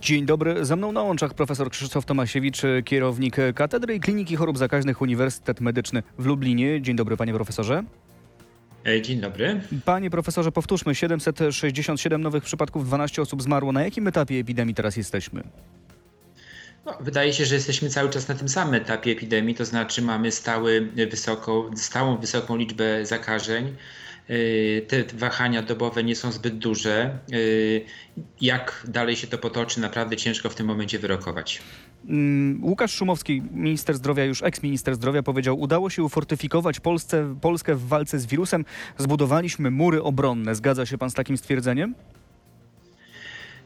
[0.00, 5.00] Dzień dobry, ze mną na łączach profesor Krzysztof Tomasiewicz, kierownik Katedry i Kliniki Chorób Zakaźnych
[5.00, 6.82] Uniwersytet Medyczny w Lublinie.
[6.82, 7.84] Dzień dobry panie profesorze.
[8.86, 9.60] E, Dzień dobry.
[9.84, 13.72] Panie profesorze, powtórzmy, 767 nowych przypadków, 12 osób zmarło.
[13.72, 15.42] Na jakim etapie epidemii teraz jesteśmy?
[16.86, 20.32] No, wydaje się, że jesteśmy cały czas na tym samym etapie epidemii, to znaczy mamy
[20.32, 23.76] stały, wysoką, stałą wysoką liczbę zakażeń.
[24.28, 27.18] E, Te wahania dobowe nie są zbyt duże.
[27.32, 27.36] E,
[28.40, 31.62] Jak dalej się to potoczy, naprawdę ciężko w tym momencie wyrokować.
[32.08, 37.88] Mm, Łukasz Szumowski, minister zdrowia, już eks-minister zdrowia, powiedział, udało się ufortyfikować Polsce, Polskę w
[37.88, 38.64] walce z wirusem,
[38.98, 40.54] zbudowaliśmy mury obronne.
[40.54, 41.94] Zgadza się pan z takim stwierdzeniem?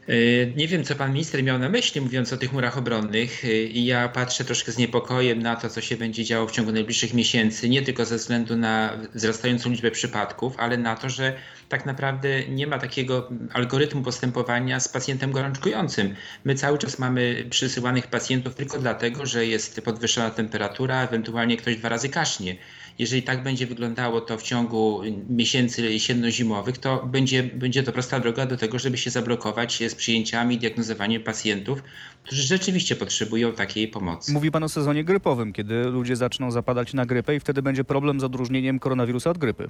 [0.07, 3.45] E, Nie wiem, co pan minister miał na myśli, mówiąc o tych murach obronnych.
[3.45, 6.71] E, I ja patrzę troszkę z niepokojem na to, co się będzie działo w ciągu
[6.71, 11.35] najbliższych miesięcy, nie tylko ze względu na wzrastającą liczbę przypadków, ale na to, że
[11.69, 16.15] tak naprawdę nie ma takiego algorytmu postępowania z pacjentem gorączkującym.
[16.43, 21.89] My cały czas mamy przysyłanych pacjentów tylko dlatego, że jest podwyższona temperatura, ewentualnie ktoś dwa
[21.89, 22.55] razy kasznie.
[22.99, 28.45] Jeżeli tak będzie wyglądało to w ciągu miesięcy jesienno-zimowych, to będzie, będzie to prosta droga
[28.45, 31.83] do tego, żeby się zablokować z przyjęciami i diagnozowaniem pacjentów,
[32.23, 34.33] którzy rzeczywiście potrzebują takiej pomocy.
[34.33, 38.19] Mówi pan o sezonie grypowym, kiedy ludzie zaczną zapadać na grypę i wtedy będzie problem
[38.19, 39.69] z odróżnieniem koronawirusa od grypy.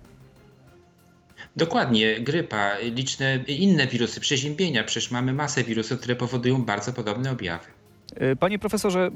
[1.55, 4.83] Dokładnie, grypa, liczne inne wirusy, przeziębienia.
[4.83, 7.65] Przecież mamy masę wirusów, które powodują bardzo podobne objawy.
[8.15, 9.11] E, Panie profesorze,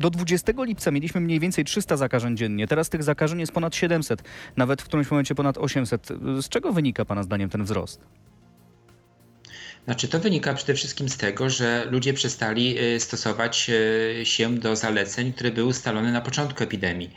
[0.00, 2.66] do 20 lipca mieliśmy mniej więcej 300 zakażeń dziennie.
[2.66, 4.22] Teraz tych zakażeń jest ponad 700,
[4.56, 6.08] nawet w którymś momencie ponad 800.
[6.40, 8.00] Z czego wynika Pana zdaniem ten wzrost?
[9.84, 14.76] Znaczy, to wynika przede wszystkim z tego, że ludzie przestali y, stosować y, się do
[14.76, 17.10] zaleceń, które były ustalone na początku epidemii.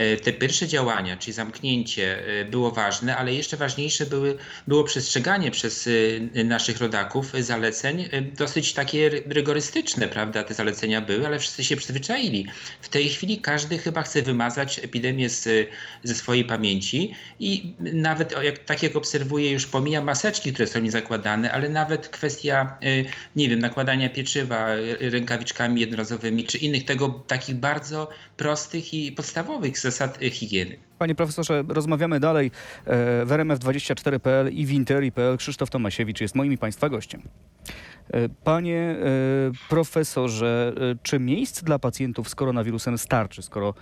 [0.00, 5.50] Y, Te pierwsze działania, czyli zamknięcie, y, było ważne, ale jeszcze ważniejsze były, było przestrzeganie
[5.50, 10.44] przez y, naszych rodaków zaleceń, dosyć takie ry- rygorystyczne, prawda?
[10.44, 12.46] Te zalecenia były, ale wszyscy się przyzwyczaili.
[12.80, 15.68] W tej chwili każdy chyba chce wymazać epidemię z,
[16.02, 21.52] ze swojej pamięci i nawet, jak, tak jak obserwuję, już pomija maseczki, które są niezakładane,
[21.52, 22.78] ale nawet kwestia,
[23.36, 24.66] nie wiem, nakładania pieczywa
[25.00, 30.87] rękawiczkami jednorazowymi, czy innych tego takich bardzo prostych i podstawowych zasad y, higieny.
[30.98, 32.50] Panie profesorze, rozmawiamy dalej e,
[33.24, 35.36] w RMF24.pl i w Interi.pl.
[35.36, 37.22] Krzysztof Tomasiewicz jest moim i Państwa gościem.
[38.10, 38.96] E, Panie e,
[39.68, 40.72] profesorze,
[41.02, 43.74] czy miejsc dla pacjentów z koronawirusem starczy, skoro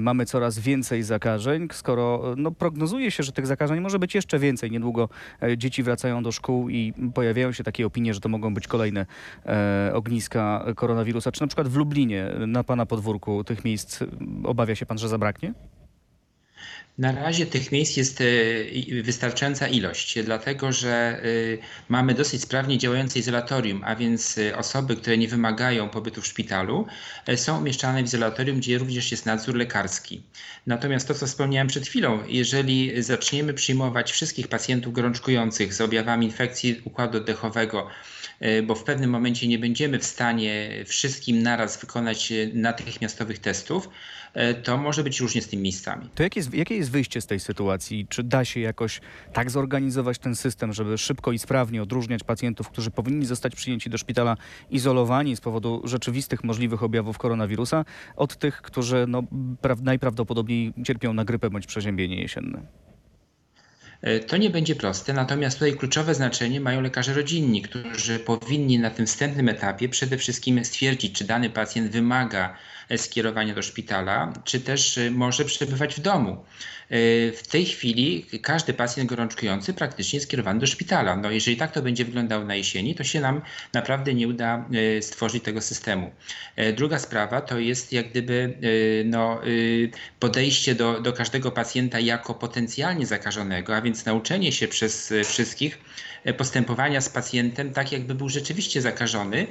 [0.00, 4.70] mamy coraz więcej zakażeń, skoro no, prognozuje się, że tych zakażeń może być jeszcze więcej?
[4.70, 5.08] Niedługo
[5.56, 9.06] dzieci wracają do szkół i pojawiają się takie opinie, że to mogą być kolejne
[9.92, 11.32] ogniska koronawirusa.
[11.32, 14.04] Czy na przykład w Lublinie, na Pana podwórku, tych miejsc
[14.44, 15.54] obawia się Pan, że zabraknie?
[17.00, 21.22] Na razie tych miejsc jest e, wystarczająca ilość, dlatego że e,
[21.88, 26.86] mamy dosyć sprawnie działające izolatorium, a więc e, osoby, które nie wymagają pobytu w szpitalu,
[27.36, 30.22] są umieszczane w izolatorium, gdzie również jest nadzór lekarski.
[30.66, 36.80] Natomiast to, co wspomniałem przed chwilą, jeżeli zaczniemy przyjmować wszystkich pacjentów gorączkujących z objawami infekcji
[36.84, 37.86] układu oddechowego,
[38.66, 43.88] bo w pewnym momencie nie będziemy w stanie wszystkim naraz wykonać e, natychmiastowych testów,
[44.34, 46.08] e, to może być różnie z tymi miejscami.
[46.14, 48.06] To jakie jest, jakie jest wyjście z tej sytuacji?
[48.08, 49.00] Czy da się jakoś
[49.32, 53.98] tak zorganizować ten system, żeby szybko i sprawnie odróżniać pacjentów, którzy powinni zostać przyjęci do
[53.98, 54.36] szpitala
[54.70, 57.84] izolowani z powodu rzeczywistych możliwych objawów koronawirusa,
[58.16, 59.22] od tych, którzy no,
[59.62, 62.89] pra- najprawdopodobniej cierpią na grypę bądź przeziębienie jesienne?
[64.02, 68.90] E, To nie będzie proste, natomiast tutaj kluczowe znaczenie mają lekarze rodzinni, którzy powinni na
[68.90, 72.56] tym wstępnym etapie przede wszystkim stwierdzić, czy dany pacjent wymaga
[72.96, 76.30] skierowania do szpitala, czy też e, może przebywać w domu.
[76.30, 76.96] E,
[77.32, 81.16] W tej chwili każdy pacjent gorączkujący praktycznie jest skierowany do szpitala.
[81.16, 83.42] No jeżeli tak to będzie wyglądało na jesieni, to się nam
[83.72, 84.64] naprawdę nie uda
[84.98, 86.10] e, stworzyć tego systemu.
[86.76, 88.58] Druga sprawa to jest jak gdyby
[89.04, 89.40] no,
[90.18, 95.78] podejście do, do każdego pacjenta jako potencjalnie zakażonego, a więc nauczenie się przez wszystkich
[96.36, 99.46] postępowania z pacjentem tak, jakby był rzeczywiście zakażony.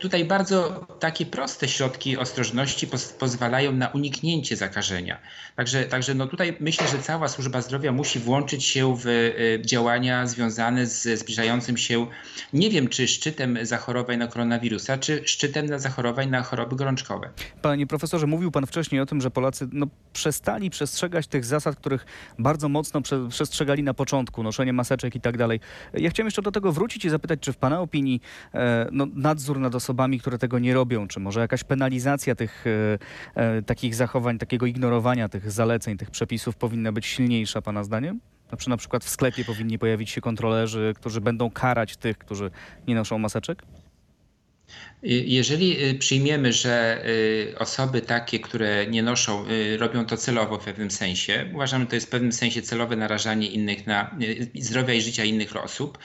[0.00, 5.18] Tutaj bardzo takie proste środki ostrożności pos- pozwalają na uniknięcie zakażenia.
[5.56, 10.26] Także, także no tutaj myślę, że cała służba zdrowia musi włączyć się w e, działania
[10.26, 12.06] związane z zbliżającym się,
[12.52, 17.30] nie wiem czy szczytem zachorowań na koronawirusa, czy szczytem na zachorowań na choroby gorączkowe.
[17.62, 22.06] Panie profesorze, mówił pan wcześniej o tym, że Polacy no, przestali przestrzegać tych zasad, których
[22.38, 25.60] bardzo mocno prze, przestrzegali na początku, noszenie maseczek i tak dalej.
[25.94, 28.20] Ja chciałem jeszcze do tego wrócić i zapytać, czy w pana opinii
[28.54, 32.98] e, no, nadzór nad osobami, które tego nie robią, czy może jakaś penalizacja tych e,
[33.34, 38.20] e, takich zachowań, takiego ignorowania tych zaleceń, tych przepisów powinna być silniejsza, pana zdaniem?
[38.48, 42.50] Znaczy na przykład w sklepie powinni pojawić się kontrolerzy, którzy będą karać tych, którzy
[42.88, 43.62] nie noszą maseczek?
[45.06, 50.64] Jeżeli y, przyjmiemy, że y, osoby takie, które nie noszą, y, robią to celowo w
[50.64, 54.16] pewnym sensie, uważam, że to jest w pewnym sensie celowe narażanie innych na
[54.60, 55.98] zdrowia i życia innych osób,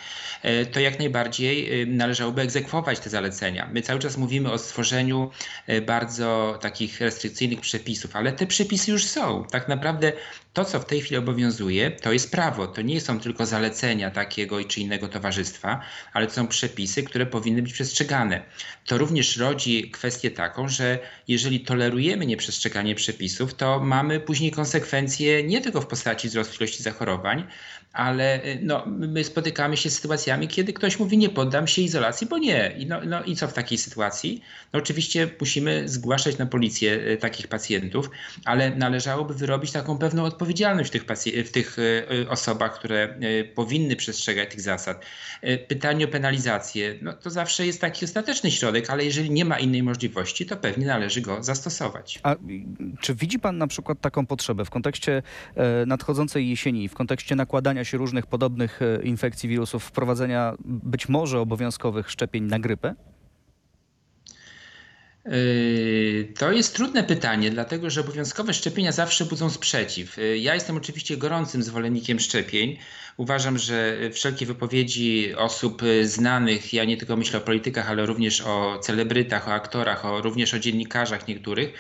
[0.72, 3.70] to jak najbardziej należałoby egzekwować te zalecenia.
[3.74, 5.32] My cały czas mówimy o stworzeniu
[5.86, 9.46] bardzo takich restrykcyjnych przepisów, ale te przepisy już są.
[9.52, 10.12] Tak naprawdę
[10.54, 12.68] to, co w tej chwili obowiązuje, to jest prawo.
[12.68, 15.82] To nie są tylko zalecenia takiego czy innego towarzystwa,
[16.14, 18.42] ale to są przepisy, które powinny być przestrzegane
[18.90, 25.62] to również rodzi kwestię taką, że jeżeli tolerujemy nieprzestrzeganie przepisów, to mamy później konsekwencje nie
[25.62, 27.48] tylko w postaci wzrostu ilości zachorowań,
[27.94, 32.28] ale y, no, my spotykamy się z sytuacjami, kiedy ktoś mówi nie poddam się izolacji,
[32.28, 32.76] bo nie.
[32.78, 34.42] I, no, no, i co w takiej sytuacji?
[34.74, 38.10] No, oczywiście musimy zgłaszać na policję y, takich pacjentów,
[38.46, 40.39] ale należałoby wyrobić taką pewną odpowiedzialność
[40.84, 41.06] w tych,
[41.46, 43.20] w tych y, osobach, które
[43.56, 45.06] powinny przestrzegać tych zasad.
[45.68, 49.84] Pytanie o penalizację, no, to zawsze jest taki ostateczny środek, ale jeżeli nie ma innej
[49.84, 52.20] możliwości, to pewnie należy go zastosować.
[52.24, 52.36] A
[53.02, 55.22] czy widzi pan na przykład taką potrzebę w kontekście
[55.56, 61.40] e, nadchodzącej jesieni, w kontekście nakładania się różnych podobnych e, infekcji wirusów, wprowadzenia być może
[61.40, 62.96] obowiązkowych szczepień na grypę?
[65.30, 70.18] Yy, to jest trudne pytanie, dlatego że obowiązkowe szczepienia zawsze budzą sprzeciw.
[70.18, 72.78] Yy, ja jestem oczywiście gorącym zwolennikiem szczepień.
[73.18, 78.80] Uważam, że wszelkie wypowiedzi osób znanych, ja nie tylko myślę o politykach, ale również o
[78.80, 81.74] celebrytach, o aktorach, o, również o dziennikarzach niektórych,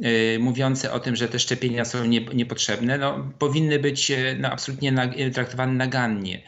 [0.00, 2.04] yy, mówiące o tym, że te szczepienia są
[2.34, 6.42] niepotrzebne, no, powinny być no, absolutnie traktowane nagannie.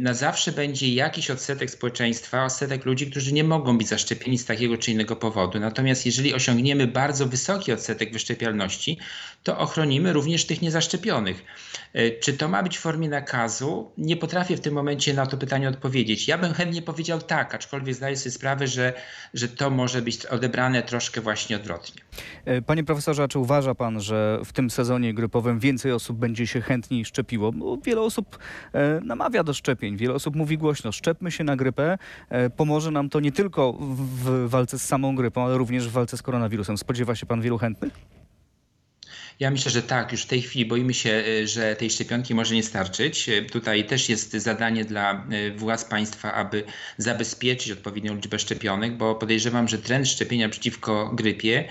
[0.00, 4.78] Na zawsze będzie jakiś odsetek społeczeństwa, odsetek ludzi, którzy nie mogą być zaszczepieni z takiego
[4.78, 5.60] czy innego powodu.
[5.60, 8.98] Natomiast jeżeli osiągniemy bardzo wysoki odsetek wyszczepialności,
[9.42, 11.44] to ochronimy również tych niezaszczepionych.
[11.96, 13.90] Y, czy to ma być w formie nakazu?
[13.98, 16.28] Nie potrafię w tym momencie na to pytanie odpowiedzieć.
[16.28, 18.92] Ja bym chętnie powiedział tak, aczkolwiek zdaję sobie sprawę, że,
[19.34, 22.02] że to może być odebrane troszkę właśnie odwrotnie.
[22.48, 26.60] Y, panie profesorze, czy uważa pan, że w tym sezonie grypowym więcej osób będzie się
[26.60, 27.52] chętniej szczepiło?
[27.52, 28.38] Bo wiele osób
[28.74, 29.00] e,
[29.42, 29.96] do szczepień.
[29.96, 31.98] Wiele osób mówi głośno, szczepmy się na grypę.
[32.28, 36.16] E, pomoże nam to nie tylko w walce z samą grypą, ale również w walce
[36.16, 36.78] z koronawirusem.
[36.78, 38.19] Spodziewa się pan wielu chętnych?
[39.40, 40.12] Ja myślę, że tak.
[40.12, 43.28] Już w tej chwili boimy się, y, że tej szczepionki może nie starczyć.
[43.28, 46.64] Y, tutaj też jest zadanie dla y, władz państwa, aby
[46.98, 51.64] zabezpieczyć odpowiednią liczbę szczepionek, bo podejrzewam, że trend szczepienia przeciwko grypie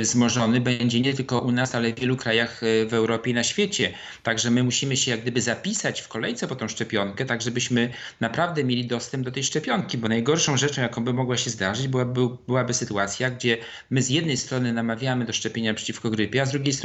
[0.00, 3.92] wzmożony będzie nie tylko u nas, ale w wielu krajach w Europie i na świecie.
[4.22, 7.90] Także my musimy się jak gdyby zapisać w kolejce po tą szczepionkę, tak żebyśmy
[8.20, 12.28] naprawdę mieli dostęp do tej szczepionki, bo najgorszą rzeczą, jaką by mogła się zdarzyć, byłaby,
[12.46, 13.58] byłaby sytuacja, gdzie
[13.90, 16.79] my z jednej strony namawiamy do szczepienia przeciwko grypie, a z drugiej strony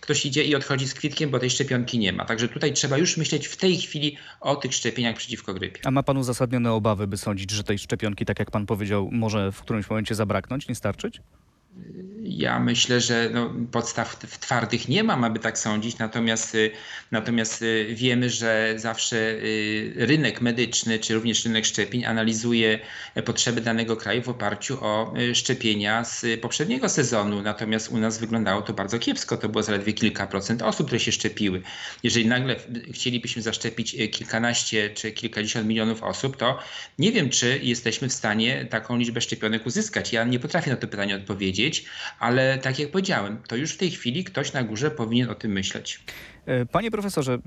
[0.00, 2.24] ktoś idzie i odchodzi z kwitkiem, bo tej szczepionki nie ma.
[2.24, 5.80] Także tutaj trzeba już myśleć w tej chwili o tych szczepieniach przeciwko grypie.
[5.84, 9.52] A ma pan uzasadnione obawy, by sądzić, że tej szczepionki, tak jak pan powiedział, może
[9.52, 11.20] w którymś momencie zabraknąć, nie starczyć?
[12.22, 16.70] Ja myślę, że no, podstaw twardych nie mam, aby tak sądzić, natomiast, y,
[17.10, 22.78] natomiast y, wiemy, że zawsze y, rynek medyczny, czy również rynek szczepień analizuje
[23.24, 27.42] potrzeby danego kraju w oparciu o szczepienia z poprzedniego sezonu.
[27.42, 29.36] Natomiast u nas wyglądało to bardzo kiepsko.
[29.36, 31.62] To było zaledwie kilka procent osób, które się szczepiły.
[32.02, 32.56] Jeżeli nagle
[32.92, 36.58] chcielibyśmy zaszczepić kilkanaście czy kilkadziesiąt milionów osób, to
[36.98, 40.12] nie wiem, czy jesteśmy w stanie taką liczbę szczepionek uzyskać.
[40.12, 41.69] Ja nie potrafię na to pytanie odpowiedzieć
[42.18, 45.52] ale tak jak powiedziałem, to już w tej chwili ktoś na górze powinien o tym
[45.52, 46.00] myśleć.
[46.46, 47.38] E, panie profesorze, e,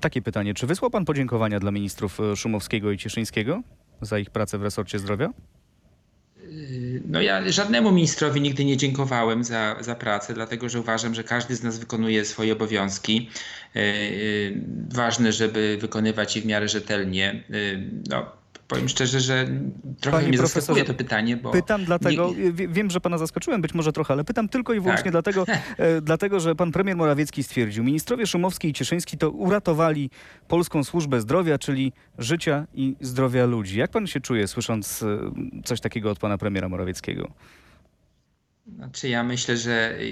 [0.00, 0.54] takie pytanie.
[0.54, 3.62] Czy wysłał pan podziękowania dla ministrów e, Szumowskiego i Cieszyńskiego
[4.00, 5.30] za ich pracę w resorcie zdrowia?
[7.04, 11.56] No ja żadnemu ministrowi nigdy nie dziękowałem za, za pracę, dlatego że uważam, że każdy
[11.56, 13.30] z nas wykonuje swoje obowiązki.
[14.88, 17.44] Ważne, żeby wykonywać je w miarę rzetelnie.
[18.10, 18.26] No,
[18.68, 19.48] powiem szczerze, że
[20.00, 21.50] trochę Panie mnie zaskakuje to pytanie, bo...
[21.50, 22.68] Pytam dlatego, nie...
[22.68, 25.12] wiem, że pana zaskoczyłem być może trochę, ale pytam tylko i wyłącznie tak.
[25.12, 25.44] dlatego,
[25.78, 30.10] e, dlatego, że pan premier Morawiecki stwierdził, ministrowie Szumowski i Cieszyński to uratowali
[30.48, 33.78] polską służbę zdrowia, czyli życia i zdrowia ludzi.
[33.78, 35.18] Jak pan się czuje, słysząc e,
[35.64, 37.32] coś takiego od pana premiera Morawieckiego?
[38.74, 40.04] Znaczy ja myślę, że y,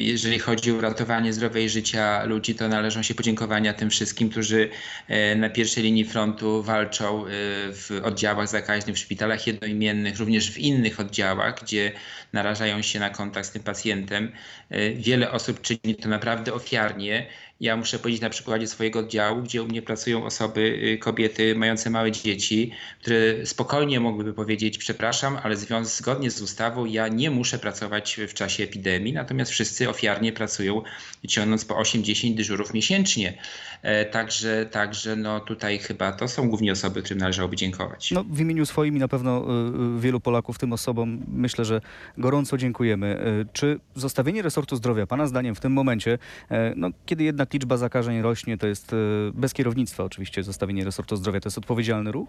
[0.00, 4.70] jeżeli chodzi o uratowanie zdrowia i życia ludzi, to należą się podziękowania tym wszystkim, którzy
[5.08, 7.28] e, na pierwszej linii frontu walczą e,
[7.72, 11.92] w oddziałach zakaźnych, w szpitalach jednoimiennych, również w innych oddziałach, gdzie
[12.32, 14.32] narażają się na kontakt z tym pacjentem.
[14.70, 17.26] E, wiele osób czyni to naprawdę ofiarnie
[17.60, 21.90] ja muszę powiedzieć na przykładzie swojego oddziału, gdzie u mnie pracują osoby, y, kobiety mające
[21.90, 27.89] małe dzieci, które spokojnie mogłyby powiedzieć: Przepraszam, ale zgodnie z ustawą ja nie muszę pracować
[27.90, 30.82] pracować w czasie epidemii, natomiast wszyscy ofiarnie pracują,
[31.28, 33.34] ciągnąc po 8-10 dyżurów miesięcznie.
[33.82, 38.10] E, Także, także no tutaj chyba to są głównie osoby, którym należałoby dziękować.
[38.10, 41.80] No, w imieniu swoim i na pewno y, y, wielu Polaków, tym osobom, myślę, że
[42.18, 43.20] gorąco dziękujemy.
[43.42, 46.18] Y, Czy zostawienie resortu zdrowia, Pana zdaniem, w tym momencie,
[46.50, 48.94] e, no, kiedy jednak liczba zakażeń rośnie, to jest
[49.34, 52.28] bez kierownictwa oczywiście zostawienie resortu zdrowia, to jest odpowiedzialny ruch?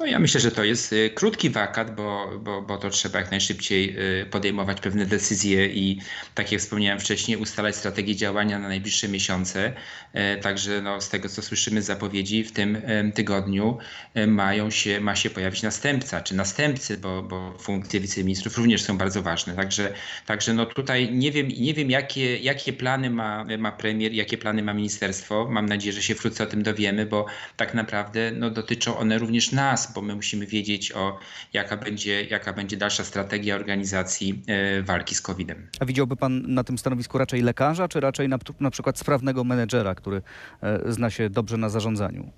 [0.00, 3.30] No ja myślę, że to jest y, krótki wakat, bo, bo, bo to trzeba jak
[3.30, 6.00] najszybciej y, podejmować pewne decyzje i
[6.34, 9.72] tak jak wspomniałem wcześniej, ustalać strategię działania na najbliższe miesiące.
[10.12, 12.82] E, Także no, z tego, co słyszymy z zapowiedzi, w tym
[13.14, 13.78] tygodniu
[14.14, 18.98] e, mają się, ma się pojawić następca, czy następcy, bo, bo funkcje wiceministrów również są
[18.98, 19.54] bardzo ważne.
[19.54, 19.92] Także,
[20.26, 24.62] także no tutaj nie wiem, nie wiem jakie, jakie plany ma, ma premier, jakie plany
[24.62, 25.48] ma ministerstwo.
[25.50, 29.52] Mam nadzieję, że się wkrótce o tym dowiemy, bo tak naprawdę no, dotyczą one również
[29.94, 31.18] bo my musimy wiedzieć o
[31.52, 35.68] jaka będzie, jaka będzie dalsza strategia organizacji e, walki z COVID-em.
[35.80, 39.94] A widziałby Pan na tym stanowisku raczej lekarza, czy raczej na, na przykład sprawnego menedżera,
[39.94, 40.22] który
[40.62, 42.32] e, zna się dobrze na zarządzaniu?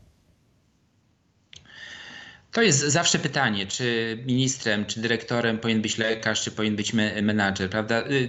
[2.54, 7.22] To jest zawsze pytanie, czy ministrem, czy dyrektorem powinien być lekarz, czy powinien być me-
[7.22, 8.04] menadżer, prawda?
[8.10, 8.28] Y,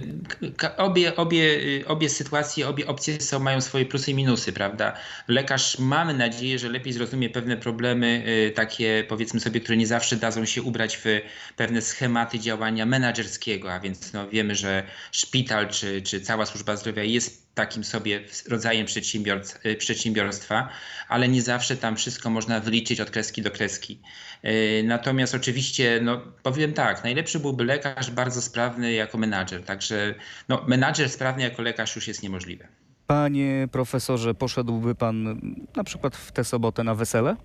[0.76, 4.96] Obie, obie, y, obie sytuacje, obie opcje są, mają swoje plusy i minusy, prawda?
[5.28, 10.16] Lekarz mamy nadzieję, że lepiej zrozumie pewne problemy, y, takie powiedzmy sobie, które nie zawsze
[10.16, 11.04] dadzą się ubrać w
[11.56, 17.02] pewne schematy działania menadżerskiego, a więc no, wiemy, że szpital czy, czy cała służba zdrowia
[17.02, 18.86] jest takim sobie rodzajem
[19.66, 20.68] y, przedsiębiorstwa,
[21.08, 24.00] ale nie zawsze tam wszystko można wyliczyć od kreski do kreski.
[24.44, 30.14] Y, Natomiast oczywiście, no powiem tak, najlepszy byłby lekarz bardzo sprawny jako menadżer, także
[30.48, 32.68] no, menadżer sprawny jako lekarz już jest niemożliwy.
[33.06, 35.40] Panie profesorze, poszedłby Pan
[35.76, 37.36] na przykład w tę sobotę na wesele?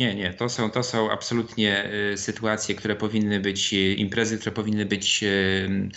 [0.00, 4.52] Nie, nie, to są, to są absolutnie y, sytuacje, które powinny być, y, imprezy, które
[4.52, 5.90] powinny być y,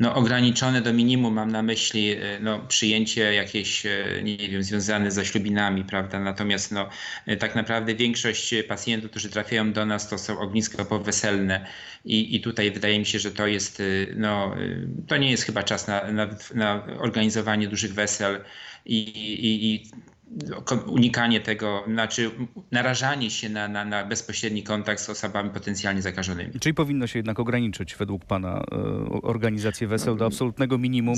[0.00, 1.34] no, ograniczone do minimum.
[1.34, 3.86] Mam na myśli no, przyjęcie jakieś,
[4.22, 6.20] nie wiem, związane ze ślubinami, prawda?
[6.20, 6.88] Natomiast no,
[7.38, 11.66] tak naprawdę większość pacjentów, którzy trafiają do nas, to są ogniska poweselne
[12.04, 13.82] i, i tutaj wydaje mi się, że to jest,
[14.16, 14.54] no,
[15.08, 18.44] to nie jest chyba czas na, na, na organizowanie dużych wesel
[18.86, 19.90] i, i, i
[20.86, 22.30] unikanie tego, znaczy
[22.70, 26.60] narażanie się na, na, na bezpośredni kontakt z osobami potencjalnie zakażonymi.
[26.60, 28.76] Czyli powinno się jednak ograniczyć według Pana e,
[29.22, 31.14] organizację wesel do absolutnego minimum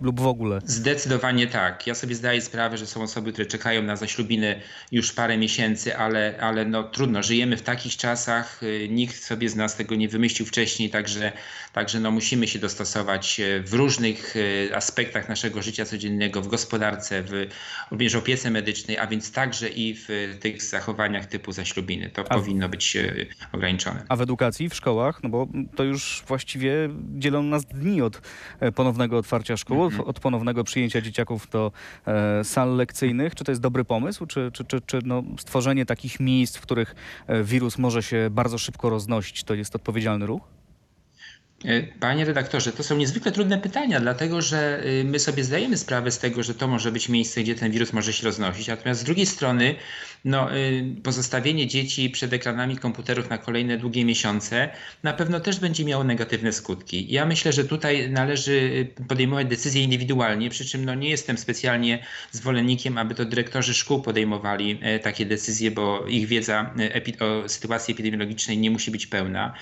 [0.00, 0.60] lub w ogóle?
[0.64, 1.86] Zdecydowanie tak.
[1.86, 4.60] Ja sobie zdaję sprawę, że są osoby, które czekają na zaślubiny
[4.92, 7.22] już parę miesięcy, ale, ale no trudno.
[7.22, 11.32] Żyjemy w takich czasach, y, nikt sobie z nas tego nie wymyślił wcześniej, także,
[11.78, 17.22] także no musimy się dostosować y, w różnych y, aspektach naszego życia codziennego, w gospodarce,
[17.22, 17.46] w
[17.90, 20.08] również opiece medycznej, a więc także i w
[20.40, 22.10] tych zachowaniach typu zaślubiny.
[22.10, 24.04] To A powinno być y, ograniczone.
[24.08, 26.72] A w edukacji, w szkołach, no bo to już właściwie
[27.18, 28.20] dzielą nas dni od
[28.60, 31.72] e, ponownego otwarcia szkół, od- od ponownego przyjęcia dzieciaków do
[32.06, 33.34] e, sal lekcyjnych.
[33.34, 36.94] Czy to jest dobry pomysł, czy, czy, czy, czy no, stworzenie takich miejsc, w których
[37.26, 40.57] e, wirus może się bardzo szybko roznosić, to jest odpowiedzialny ruch?
[41.64, 46.10] E, Panie redaktorze, to są niezwykle trudne pytania, dlatego że y, my sobie zdajemy sprawę
[46.10, 48.66] z tego, że to może być miejsce, gdzie ten wirus może się roznosić.
[48.68, 49.74] Natomiast z drugiej strony,
[50.24, 54.68] no, y, pozostawienie dzieci przed ekranami komputerów na kolejne długie miesiące
[55.02, 57.12] na pewno też będzie miało negatywne skutki.
[57.12, 58.52] Ja myślę, że tutaj należy
[58.98, 64.02] y, podejmować decyzje indywidualnie, przy czym no, nie jestem specjalnie zwolennikiem, aby to dyrektorzy szkół
[64.02, 66.74] podejmowali e, takie decyzje, bo ich wiedza
[67.20, 69.54] e, o sytuacji epidemiologicznej nie musi być pełna.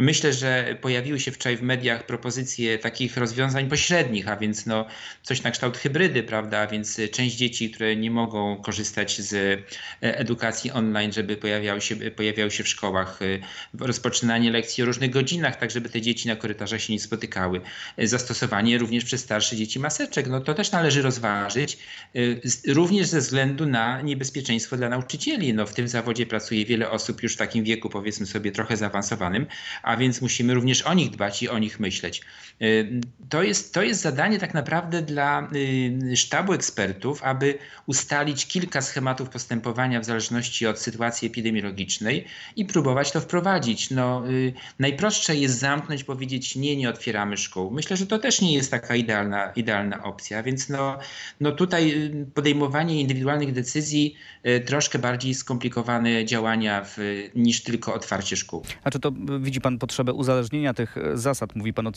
[0.00, 4.86] Myślę, że pojawiły się wczoraj w mediach propozycje takich rozwiązań pośrednich, a więc no,
[5.22, 6.58] coś na kształt hybrydy, prawda?
[6.58, 11.80] A więc y, część dzieci, które nie mogą korzystać z e, edukacji online, żeby pojawiały
[11.80, 13.40] się, pojawiały się w szkołach, y,
[13.78, 17.60] rozpoczynanie lekcji o różnych godzinach, tak żeby te dzieci na korytarzach się nie spotykały.
[17.98, 21.78] Zastosowanie również przez starsze dzieci maseczek, no to też należy rozważyć,
[22.16, 25.54] y, również ze względu na niebezpieczeństwo dla nauczycieli.
[25.54, 29.46] No, w tym zawodzie pracuje wiele osób już w takim wieku, powiedzmy sobie, trochę zaawansowanym,
[29.90, 32.22] a więc musimy również o nich dbać i o nich myśleć.
[32.62, 35.48] Y, To jest, to jest zadanie tak naprawdę dla
[36.12, 42.24] y, sztabu ekspertów, aby ustalić kilka schematów postępowania w zależności od sytuacji epidemiologicznej
[42.56, 43.90] i próbować to wprowadzić.
[43.90, 47.70] No, y, najprostsze jest zamknąć, powiedzieć nie, nie otwieramy szkół.
[47.70, 50.98] Myślę, że to też nie jest taka idealna, idealna opcja, więc no,
[51.40, 54.14] no tutaj podejmowanie indywidualnych decyzji,
[54.66, 56.96] troszkę bardziej skomplikowane działania w,
[57.34, 58.62] niż tylko otwarcie szkół.
[58.84, 61.56] A czy to widzi Pan potrzebę uzależnienia tych e, zasad?
[61.56, 61.92] Mówi Pan o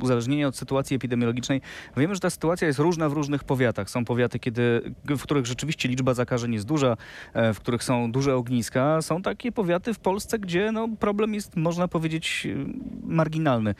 [0.00, 1.60] uzależnienia od sytuacji epidemiologicznej.
[1.96, 3.90] Wiemy, że ta sytuacja jest różna w różnych powiatach.
[3.90, 6.96] Są powiaty, kiedy, w których rzeczywiście liczba zakażeń jest duża,
[7.34, 9.02] e, w których są duże ogniska.
[9.02, 12.56] Są takie powiaty w Polsce, gdzie no, problem jest, można powiedzieć, e,
[13.02, 13.74] marginalny.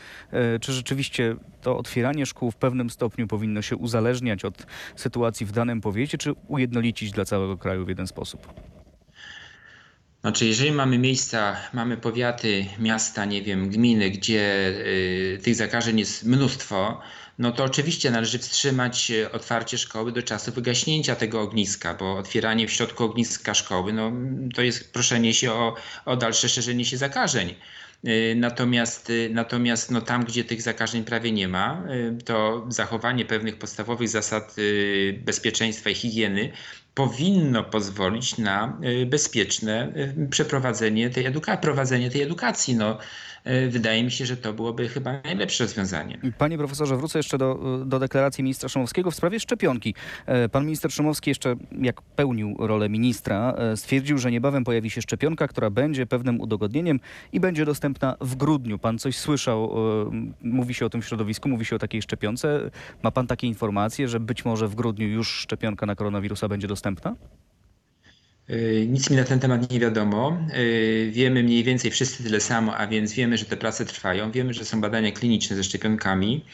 [0.60, 4.66] Czy rzeczywiście to otwieranie szkół w pewnym stopniu powinno się uzależniać od
[4.96, 8.46] sytuacji w danym powiecie, czy ujednolicić dla całego kraju w jeden sposób?
[10.24, 16.24] Znaczy, jeżeli mamy miejsca, mamy powiaty, miasta, nie wiem, gminy, gdzie y, tych zakażeń jest
[16.24, 17.00] mnóstwo,
[17.38, 22.68] no to oczywiście należy wstrzymać y, otwarcie szkoły do czasu wygaśnięcia tego ogniska, bo otwieranie
[22.68, 24.12] w środku ogniska szkoły, no
[24.54, 27.54] to jest proszenie się o, o dalsze szerzenie się zakażeń.
[28.08, 31.82] Y, Natomiast, y, natomiast no tam, gdzie tych zakażeń prawie nie ma,
[32.24, 34.56] to zachowanie pewnych podstawowych zasad
[35.24, 36.52] bezpieczeństwa i higieny
[36.94, 42.76] powinno pozwolić na y, bezpieczne y, przeprowadzenie tej edukacji, prowadzenie tej edukacji.
[42.76, 42.98] No,
[43.68, 46.18] wydaje mi się, że to byłoby chyba najlepsze rozwiązanie.
[46.38, 49.94] Panie profesorze, wrócę jeszcze do, do deklaracji ministra Szumowskiego w sprawie szczepionki.
[50.26, 55.02] E, Pan minister Szumowski jeszcze, jak pełnił rolę ministra, e, stwierdził, że niebawem pojawi się
[55.02, 57.00] szczepionka, która będzie pewnym udogodnieniem
[57.32, 58.78] i będzie dostępna w grudniu.
[58.78, 60.10] Pan coś słyszał, e,
[60.42, 62.70] mówi się o tym środowisku, mówi się o takiej szczepionce.
[63.02, 67.16] Ma pan takie informacje, że być może w grudniu już szczepionka na koronawirusa będzie dostępna?
[68.50, 70.38] Y, Nic mi na ten temat nie wiadomo.
[70.56, 74.30] Y, Wiemy mniej więcej wszyscy tyle samo, a więc wiemy, że te prace trwają.
[74.32, 76.44] Wiemy, że są badania kliniczne ze szczepionkami.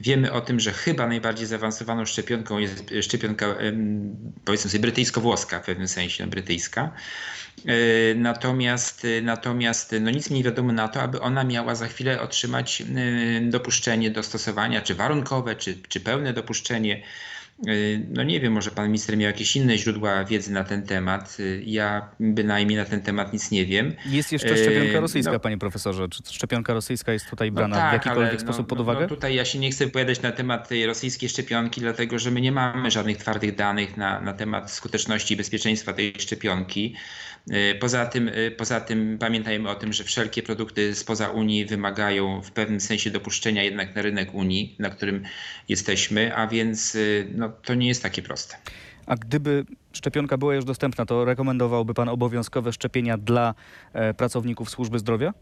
[0.00, 3.56] Wiemy o tym, że chyba najbardziej zaawansowaną szczepionką jest szczepionka,
[4.44, 6.92] powiedzmy sobie, brytyjsko-włoska w pewnym sensie, no, brytyjska.
[7.68, 12.20] Y, Natomiast, natomiast no nic mi nie wiadomo na to, aby ona miała za chwilę
[12.20, 12.82] otrzymać
[13.42, 17.02] dopuszczenie do stosowania, czy warunkowe, czy, czy pełne dopuszczenie.
[17.68, 21.36] Y, No nie wiem, może pan minister miał jakieś inne źródła wiedzy na ten temat.
[21.40, 23.94] Y, Ja bynajmniej na ten temat nic nie wiem.
[24.06, 25.40] Jest jeszcze E, szczepionka rosyjska, no.
[25.40, 26.08] panie profesorze.
[26.08, 28.82] Czy szczepionka rosyjska jest tutaj No brana w tak, jakikolwiek ale sposób no, pod no,
[28.82, 29.00] uwagę?
[29.00, 32.40] No tutaj ja się nie chcę wypowiadać na temat tej rosyjskiej szczepionki, dlatego że my
[32.40, 36.94] nie mamy żadnych twardych danych na, na temat skuteczności i bezpieczeństwa tej szczepionki.
[37.48, 42.42] Y, Poza tym, y, poza tym pamiętajmy o tym, że wszelkie produkty spoza Unii wymagają
[42.42, 45.22] w pewnym sensie dopuszczenia jednak na rynek Unii, na którym
[45.68, 48.56] jesteśmy, a więc y, no, to nie jest takie proste.
[49.06, 53.54] A gdyby szczepionka była już dostępna, to rekomendowałby pan obowiązkowe szczepienia dla
[53.92, 55.34] e, pracowników służby zdrowia?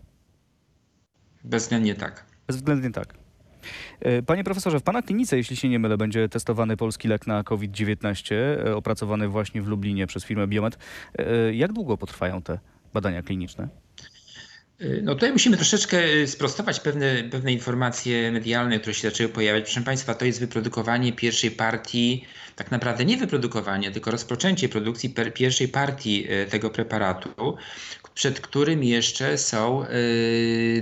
[1.44, 2.24] Bezwzględnie tak.
[2.46, 3.14] Bezwzględnie tak.
[4.00, 7.44] E, Panie profesorze, w pana klinice, jeśli się nie mylę, będzie testowany polski lek na
[7.44, 10.78] COVID-19, e, opracowany właśnie w Lublinie przez firmę Biomet.
[11.18, 12.58] E, Jak długo potrwają te
[12.94, 13.68] badania kliniczne?
[15.02, 19.64] No tutaj musimy troszeczkę sprostować pewne, pewne informacje medialne, które się zaczęły pojawiać.
[19.64, 22.24] Proszę Państwa, to jest wyprodukowanie pierwszej partii,
[22.56, 27.56] tak naprawdę nie wyprodukowanie, tylko rozpoczęcie produkcji pierwszej partii tego preparatu,
[28.14, 29.84] przed którym jeszcze są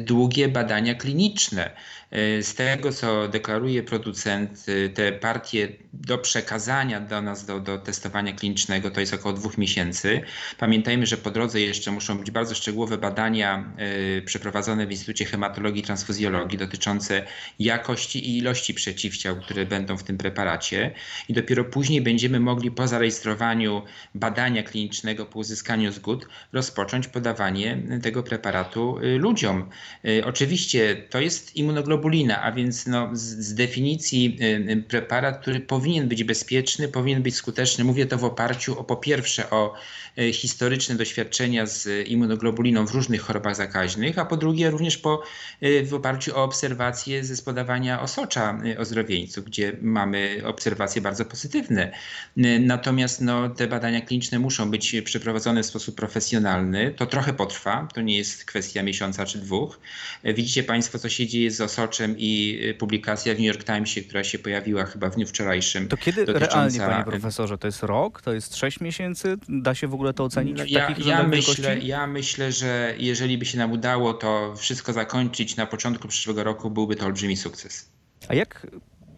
[0.00, 1.70] długie badania kliniczne.
[2.12, 7.79] Y, Z tego, co deklaruje producent, y, te partie do przekazania do nas, do, do
[7.79, 10.21] testowania klinicznego, to jest około dwóch miesięcy.
[10.59, 13.75] Pamiętajmy, że po drodze jeszcze muszą być bardzo szczegółowe badania
[14.19, 17.27] y, przeprowadzone w Instytucie Hematologii i Transfuzjologii dotyczące
[17.59, 20.95] jakości i ilości przeciwciał, które będą w tym preparacie.
[21.29, 23.83] I dopiero później będziemy mogli po zarejestrowaniu
[24.14, 29.71] badania klinicznego, po uzyskaniu zgód, rozpocząć podawanie tego preparatu ludziom.
[30.05, 31.95] Y, Oczywiście to jest immunoglobulina,
[32.42, 37.35] a więc no, z, z definicji y, y, preparat, który powinien być bezpieczny, powinien być
[37.35, 37.85] skuteczny.
[37.85, 39.74] Mówię to w oparciu o po pierwsze o
[40.18, 45.22] y, historyczne doświadczenia z immunoglobuliną w różnych chorobach zakaźnych, a po drugie również po,
[45.62, 51.92] y, w oparciu o obserwacje ze spodawania osocza y, ozdrowieńców, gdzie mamy obserwacje bardzo pozytywne.
[52.38, 56.94] Y, Natomiast no, te badania kliniczne muszą być przeprowadzone w sposób profesjonalny.
[56.96, 59.80] To trochę potrwa, to nie jest kwestia miesiąca czy dwóch.
[60.24, 61.86] Widzicie Państwo, co się dzieje z osoczem
[62.18, 65.88] i y, publikacja w New York Timesie, która się pojawiła chyba w dniu wczorajszym.
[65.88, 67.59] To kiedy realnie, panie profesorze?
[67.59, 68.22] To jest rok?
[68.22, 69.37] To jest sześć miesięcy?
[69.49, 73.44] Da się w ogóle to ocenić No, ja, ja, myślę, ja myślę, że jeżeli by
[73.44, 77.90] się nam udało to wszystko zakończyć na początku przyszłego roku, byłby to olbrzymi sukces.
[78.29, 78.66] A jak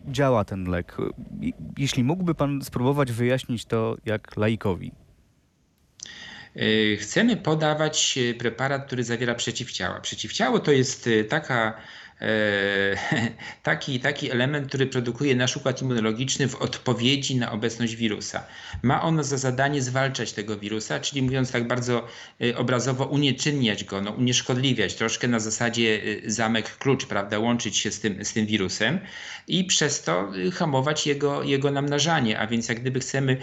[0.07, 0.97] działa ten lek?
[1.79, 4.93] Jeśli mógłby pan spróbować wyjaśnić to jak laikowi.
[6.57, 10.01] Y, Chcemy podawać y, preparat, który zawiera przeciwciała.
[10.01, 11.75] Przeciwciało to jest taka,
[13.63, 18.47] taki, taki element, który produkuje nasz układ immunologiczny w odpowiedzi na obecność wirusa.
[18.83, 22.07] Ma ono za zadanie zwalczać tego wirusa, czyli mówiąc tak bardzo
[22.43, 28.01] y, obrazowo, unieczynniać go, no, unieszkodliwiać, troszkę na zasadzie y, zamek-klucz, prawda, łączyć się z
[28.01, 28.99] tym, z tym wirusem
[29.49, 32.39] i przez to hamować jego, jego namnażanie.
[32.39, 33.37] A więc jak gdyby chcemy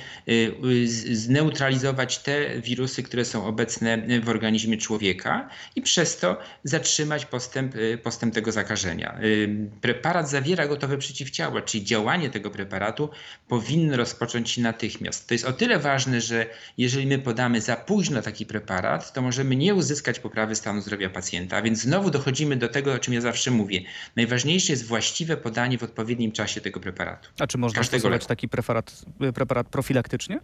[1.12, 8.34] zneutralizować te wirusy, które są obecne w organizmie człowieka i przez to zatrzymać postęp, postęp
[8.34, 8.65] tego zakażenia.
[8.66, 9.18] Zakażenia.
[9.24, 13.10] Y, Preparat zawiera gotowe przeciwciała, czyli działanie tego preparatu
[13.48, 15.28] powinno rozpocząć się natychmiast.
[15.28, 16.46] To jest o tyle ważne, że
[16.78, 21.58] jeżeli my podamy za późno taki preparat, to możemy nie uzyskać poprawy stanu zdrowia pacjenta,
[21.58, 23.82] a więc znowu dochodzimy do tego, o czym ja zawsze mówię.
[24.16, 27.30] Najważniejsze jest właściwe podanie w odpowiednim czasie tego preparatu.
[27.40, 28.28] A czy można Każdego stosować leku.
[28.28, 30.40] taki preparat, preparat profilaktycznie?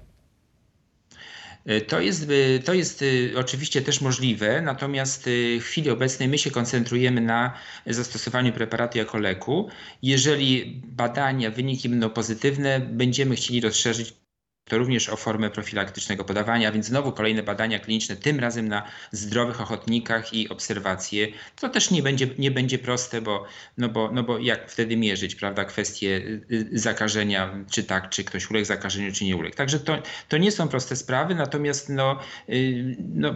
[1.69, 6.37] Y, To jest, y, to jest y, oczywiście też możliwe, natomiast w chwili obecnej my
[6.37, 7.53] się koncentrujemy na
[7.85, 9.69] zastosowaniu preparatu jako leku.
[10.01, 14.20] Jeżeli badania, wyniki będą pozytywne, będziemy chcieli rozszerzyć
[14.65, 19.61] to również o formę profilaktycznego podawania, więc znowu kolejne badania kliniczne, tym razem na zdrowych
[19.61, 21.27] ochotnikach i obserwacje.
[21.59, 23.45] To też nie będzie, nie będzie proste, bo,
[23.77, 28.23] no bo, no bo jak wtedy mierzyć, prawda, kwestie y, y, zakażenia, czy tak, czy
[28.23, 29.55] ktoś uległ zakażeniu, czy nie uległ.
[29.55, 29.97] Także to,
[30.29, 32.19] to nie są proste sprawy, natomiast no,
[32.49, 33.35] y, no,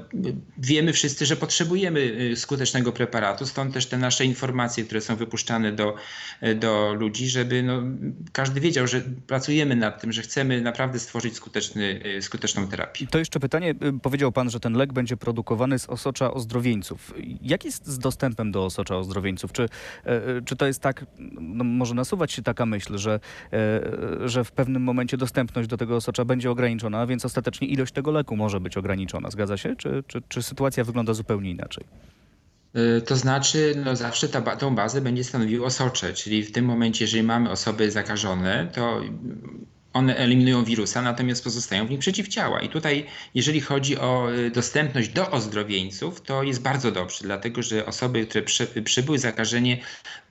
[0.57, 5.95] wiemy wszyscy, że potrzebujemy skutecznego preparatu, stąd też te nasze informacje, które są wypuszczane do,
[6.55, 7.81] do ludzi, żeby no,
[8.31, 13.07] każdy wiedział, że pracujemy nad tym, że chcemy naprawdę stworzyć skuteczny, y, skuteczną terapię.
[13.07, 13.75] To jeszcze pytanie.
[13.83, 17.13] Y, Powiedział pan, że ten lek będzie produkowany z osocza ozdrowieńców.
[17.41, 19.51] Jak jest z dostępem do osocza ozdrowieńców?
[19.51, 19.63] Czy,
[20.03, 21.05] e, czy to jest tak,
[21.39, 23.19] no może nasuwać się taka myśl, że,
[23.53, 27.93] e, że w pewnym momencie dostępność do tego osocza będzie ograniczona, a więc ostatecznie ilość
[27.93, 29.29] tego leku może być ograniczona.
[29.29, 29.75] Zgadza się?
[29.75, 31.85] Czy, czy, czy sytuacja wygląda zupełnie inaczej?
[33.05, 37.23] To znaczy, no zawsze ta, tą bazę będzie stanowił osocze, czyli w tym momencie, jeżeli
[37.23, 39.01] mamy osoby zakażone, to
[39.95, 42.61] one eliminują wirusa, natomiast pozostają w nich przeciwciała.
[42.61, 43.05] I tutaj,
[43.35, 48.43] jeżeli chodzi o y, dostępność do ozdrowieńców, to jest bardzo dobrze, dlatego że osoby, które
[48.83, 49.77] przybyły zakażenie,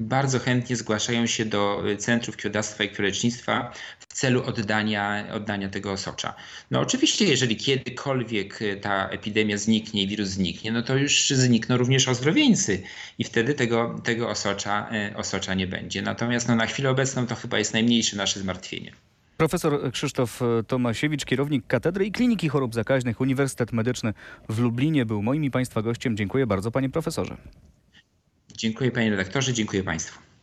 [0.00, 5.92] bardzo chętnie zgłaszają się do y, centrów krwiodawstwa i krwiolecznictwa w celu oddania, oddania tego
[5.92, 6.34] osocza.
[6.70, 11.76] No oczywiście, jeżeli kiedykolwiek y, ta epidemia zniknie i wirus zniknie, no to już znikną
[11.76, 12.82] również ozdrowieńcy
[13.18, 16.02] i wtedy tego, tego osocza, osocza nie będzie.
[16.02, 18.92] Natomiast no, na chwilę obecną to chyba jest najmniejsze nasze zmartwienie.
[19.36, 24.14] Profesor Krzysztof Tomasiewicz, kierownik Katedry i Kliniki Chorób Zakaźnych Uniwersytet Medyczny
[24.48, 26.16] w Lublinie był moim i Państwa gościem.
[26.16, 27.36] Dziękuję bardzo, panie profesorze.
[28.56, 30.33] Dziękuję panie redaktorze, dziękuję państwu.